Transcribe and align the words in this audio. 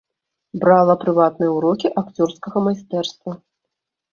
Брала 0.61 0.95
прыватныя 1.03 1.51
ўрокі 1.57 1.87
акцёрскага 2.05 2.65
майстэрства. 2.69 3.31